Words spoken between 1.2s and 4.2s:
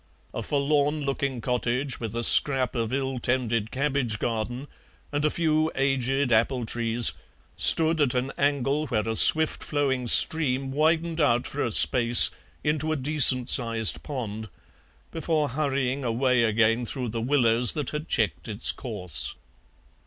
cottage with a scrap of ill tended cabbage